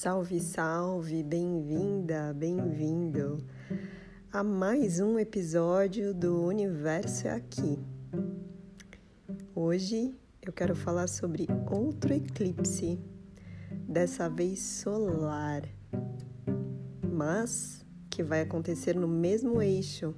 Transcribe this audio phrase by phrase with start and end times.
[0.00, 3.44] Salve, salve, bem-vinda, bem-vindo
[4.32, 7.76] a mais um episódio do Universo é Aqui.
[9.56, 12.96] Hoje eu quero falar sobre outro eclipse,
[13.88, 15.62] dessa vez solar,
[17.02, 20.14] mas que vai acontecer no mesmo eixo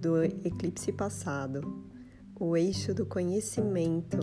[0.00, 1.86] do eclipse passado,
[2.34, 4.18] o eixo do conhecimento.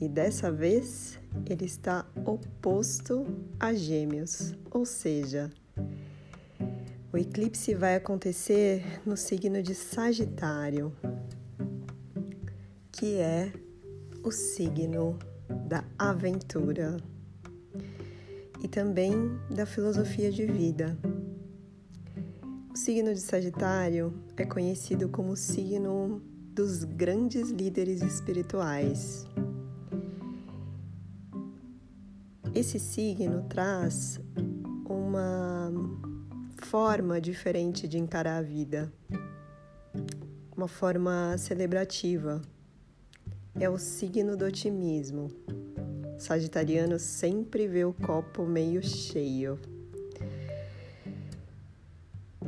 [0.00, 3.26] E dessa vez ele está oposto
[3.58, 5.50] a Gêmeos, ou seja,
[7.12, 10.92] o eclipse vai acontecer no signo de Sagitário,
[12.92, 13.52] que é
[14.22, 15.18] o signo
[15.66, 16.98] da aventura
[18.62, 19.12] e também
[19.50, 20.98] da filosofia de vida.
[22.70, 26.20] O signo de Sagitário é conhecido como o signo
[26.52, 29.26] dos grandes líderes espirituais.
[32.58, 34.20] Esse signo traz
[34.84, 35.70] uma
[36.56, 38.92] forma diferente de encarar a vida,
[40.56, 42.42] uma forma celebrativa.
[43.60, 45.30] É o signo do otimismo.
[46.18, 49.56] Sagitariano sempre vê o copo meio cheio.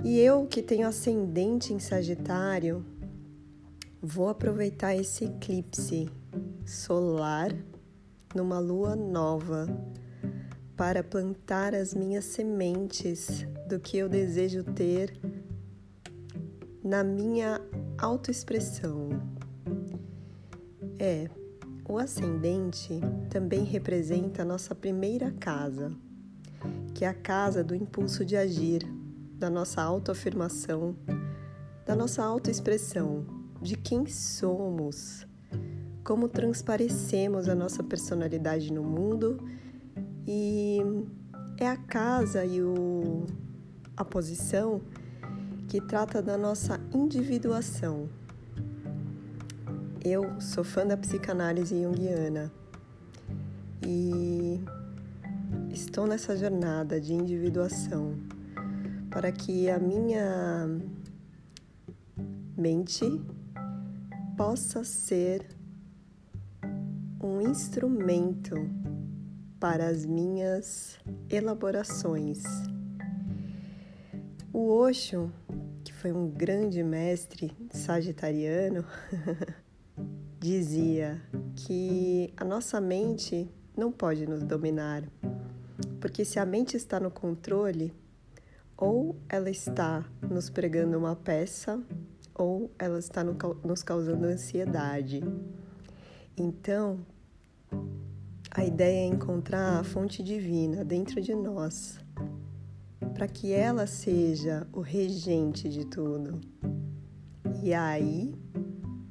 [0.02, 2.84] E eu, que tenho ascendente em Sagitário,
[4.02, 6.11] vou aproveitar esse eclipse
[6.67, 7.55] solar
[8.34, 9.69] numa lua nova
[10.81, 15.14] para plantar as minhas sementes do que eu desejo ter
[16.83, 17.61] na minha
[17.98, 19.11] autoexpressão.
[20.98, 21.28] É,
[21.86, 25.92] o ascendente também representa a nossa primeira casa,
[26.95, 28.83] que é a casa do impulso de agir,
[29.34, 30.97] da nossa autoafirmação,
[31.84, 33.27] da nossa autoexpressão,
[33.61, 35.27] de quem somos,
[36.03, 39.47] como transparecemos a nossa personalidade no mundo
[40.27, 40.79] e
[41.58, 43.27] é a casa e o,
[43.97, 44.81] a posição
[45.69, 48.08] que trata da nossa individuação.
[50.05, 52.51] Eu sou fã da psicanálise junguiana
[53.86, 54.61] e
[55.70, 58.14] estou nessa jornada de individuação
[59.11, 60.67] para que a minha
[62.57, 63.20] mente
[64.36, 65.47] possa ser
[67.23, 68.55] um instrumento
[69.61, 70.98] para as minhas
[71.29, 72.43] elaborações.
[74.51, 75.31] O Osho,
[75.85, 78.87] que foi um grande mestre sagitariano,
[80.41, 81.21] dizia
[81.55, 85.05] que a nossa mente não pode nos dominar,
[86.01, 87.92] porque se a mente está no controle,
[88.79, 91.79] ou ela está nos pregando uma peça,
[92.35, 95.23] ou ela está nos causando ansiedade.
[96.35, 97.05] Então,
[98.52, 102.00] a ideia é encontrar a fonte divina dentro de nós,
[103.14, 106.40] para que ela seja o regente de tudo.
[107.62, 108.34] E aí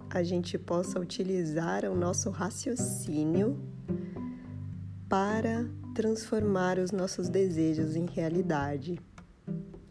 [0.09, 3.57] a gente possa utilizar o nosso raciocínio
[5.07, 8.99] para transformar os nossos desejos em realidade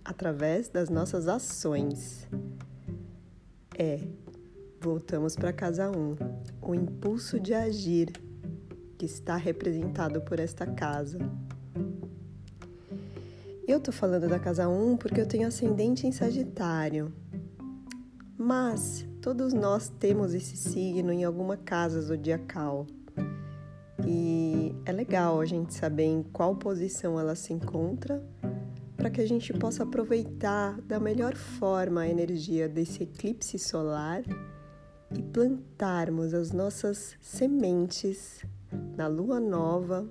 [0.05, 2.29] através das nossas ações.
[3.79, 4.07] É,
[4.81, 6.17] voltamos para casa 1, um,
[6.61, 8.13] o impulso de agir
[8.99, 11.19] que está representado por esta casa.
[13.67, 17.13] Eu tô falando da casa 1 porque eu tenho ascendente em Sagitário.
[18.37, 22.87] Mas todos nós temos esse signo em alguma casa zodiacal.
[24.05, 28.23] E é legal a gente saber em qual posição ela se encontra
[28.97, 34.23] para que a gente possa aproveitar da melhor forma a energia desse eclipse solar
[35.15, 38.45] e plantarmos as nossas sementes
[38.97, 40.09] na lua nova,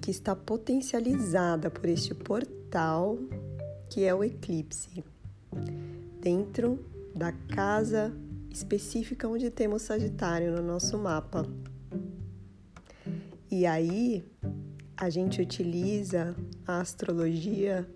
[0.00, 3.18] que está potencializada por este portal
[3.88, 5.04] que é o eclipse,
[6.20, 6.82] dentro
[7.14, 8.10] da casa
[8.50, 11.46] específica onde temos Sagitário no nosso mapa.
[13.50, 14.24] E aí
[14.96, 16.34] a gente utiliza
[16.66, 17.86] a astrologia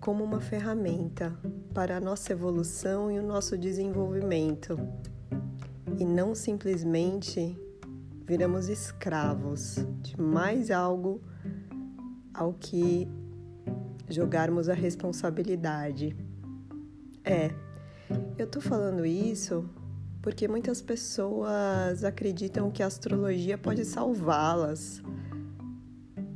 [0.00, 1.36] como uma ferramenta
[1.72, 4.78] para a nossa evolução e o nosso desenvolvimento
[5.98, 7.56] e não simplesmente
[8.26, 11.20] viramos escravos de mais algo
[12.32, 13.08] ao que
[14.08, 16.16] jogarmos a responsabilidade.
[17.24, 17.50] É,
[18.36, 19.68] eu tô falando isso
[20.20, 25.02] porque muitas pessoas acreditam que a astrologia pode salvá-las.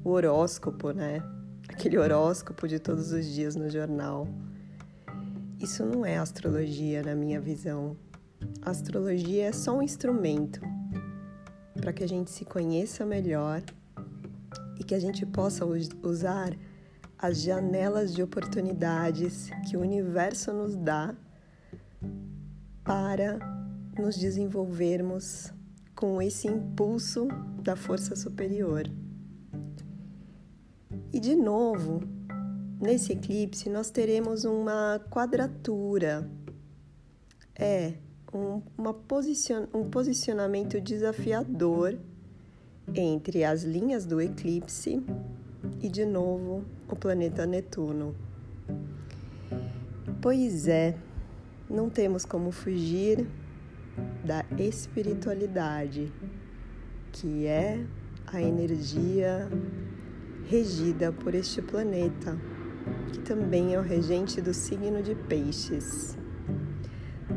[0.04, 1.22] O horóscopo, né?
[1.68, 4.28] Aquele horóscopo de todos os dias no jornal.
[5.58, 7.96] Isso não é astrologia na minha visão.
[8.62, 10.60] A astrologia é só um instrumento
[11.80, 13.62] para que a gente se conheça melhor
[14.78, 15.64] e que a gente possa
[16.02, 16.56] usar
[17.18, 21.14] as janelas de oportunidades que o universo nos dá
[22.84, 23.38] para
[23.98, 25.52] nos desenvolvermos
[25.94, 27.26] com esse impulso
[27.62, 28.84] da força superior.
[31.12, 32.00] E de novo,
[32.80, 36.30] nesse eclipse nós teremos uma quadratura.
[37.54, 37.94] É
[38.32, 41.98] um, uma posicion, um posicionamento desafiador
[42.94, 45.02] entre as linhas do eclipse
[45.80, 48.14] e de novo o planeta Netuno.
[50.20, 50.96] Pois é,
[51.70, 53.26] não temos como fugir
[54.24, 56.12] da espiritualidade,
[57.12, 57.84] que é
[58.26, 59.48] a energia
[60.48, 62.36] regida por este planeta,
[63.12, 66.17] que também é o regente do signo de Peixes.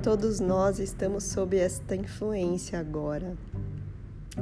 [0.04, 3.38] Todos nós estamos sob esta influência agora.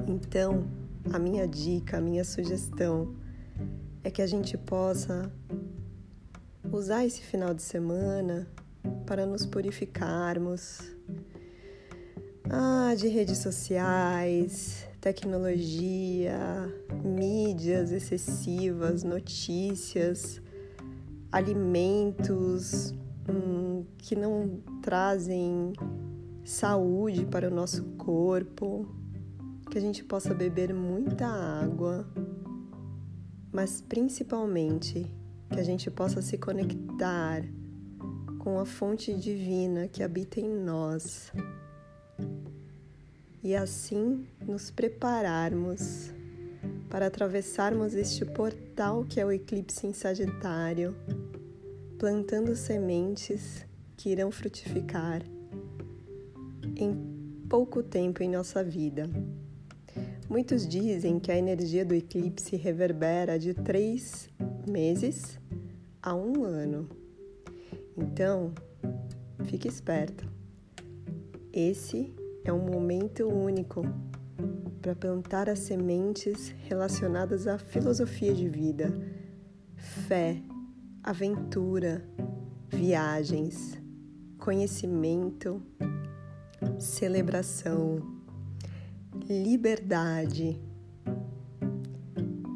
[0.07, 0.65] Então,
[1.11, 3.13] a minha dica, a minha sugestão
[4.01, 5.29] é que a gente possa
[6.71, 8.47] usar esse final de semana
[9.05, 10.79] para nos purificarmos
[12.49, 16.73] ah, de redes sociais, tecnologia,
[17.03, 20.41] mídias excessivas, notícias,
[21.29, 22.93] alimentos
[24.09, 25.71] que não trazem
[26.43, 28.87] saúde para o nosso corpo,
[29.69, 32.11] que a gente possa beber muita água,
[33.51, 35.05] mas principalmente
[35.51, 37.43] que a gente possa se conectar
[38.39, 41.31] com a fonte divina que habita em nós
[43.43, 46.11] e assim nos prepararmos
[46.89, 50.95] para atravessarmos este portal que é o eclipse em Sagitário,
[51.99, 53.68] plantando sementes
[53.99, 55.21] que irão frutificar
[56.77, 56.95] em
[57.49, 59.09] pouco tempo em nossa vida.
[60.29, 64.29] Muitos dizem que a energia do eclipse reverbera de três
[64.65, 65.37] meses
[66.01, 66.87] a um ano.
[67.97, 68.53] Então,
[69.43, 70.25] fique esperto.
[71.51, 72.13] Esse
[72.45, 73.81] é um momento único
[74.81, 78.93] para plantar as sementes relacionadas à filosofia de vida,
[79.75, 80.41] fé,
[81.03, 82.07] aventura,
[82.69, 83.78] viagens,
[84.49, 85.61] conhecimento,
[86.79, 88.01] celebração,
[89.29, 90.59] liberdade.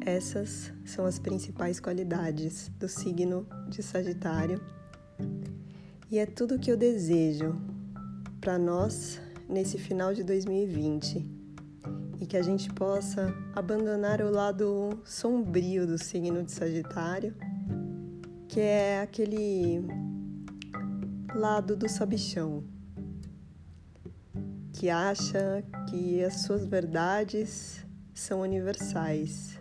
[0.04, 4.60] Essas são as principais qualidades do signo de Sagitário
[6.10, 7.56] e é tudo o que eu desejo
[8.40, 11.24] para nós nesse final de 2020
[12.20, 17.36] e que a gente possa abandonar o lado sombrio do signo de Sagitário,
[18.48, 20.03] que é aquele
[21.34, 22.62] lado do sabichão,
[24.72, 27.84] que acha que as suas verdades
[28.14, 29.58] são universais.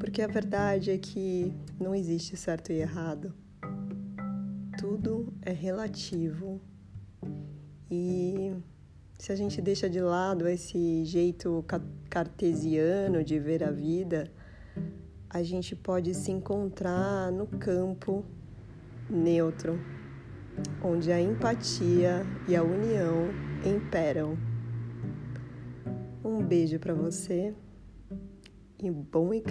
[0.00, 3.32] Porque a verdade é que não existe certo e errado.
[4.78, 6.60] Tudo é relativo.
[7.90, 8.52] E
[9.18, 11.64] se a gente deixa de lado esse jeito
[12.08, 14.30] cartesiano de ver a vida,
[15.28, 18.24] a gente pode se encontrar no campo
[19.08, 19.78] neutro,
[20.82, 23.28] onde a empatia e a união
[23.64, 24.36] imperam.
[26.24, 27.54] Um beijo para você
[28.78, 29.32] e bom